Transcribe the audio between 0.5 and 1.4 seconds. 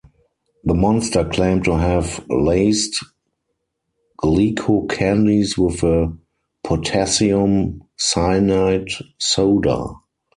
The Monster